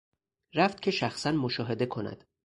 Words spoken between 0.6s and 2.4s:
که شخصا مشاهده کند.